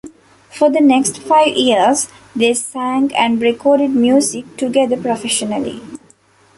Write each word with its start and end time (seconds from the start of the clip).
For 0.49 0.71
the 0.71 0.81
next 0.81 1.19
five 1.19 1.55
years, 1.55 2.09
they 2.35 2.55
sang 2.55 3.15
and 3.15 3.39
recorded 3.39 3.89
music 3.91 4.57
together 4.57 4.97
professionally. 4.99 5.79